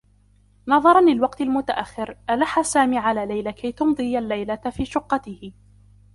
نظرا 0.67 1.01
للوقت 1.01 1.41
المتأخّر، 1.41 2.17
ألحّ 2.29 2.61
سامي 2.61 2.97
على 2.97 3.25
ليلى 3.25 3.53
كي 3.53 3.71
تمضي 3.71 4.17
اللّيلة 4.19 4.55
في 4.55 4.85
شقّته. 4.85 5.53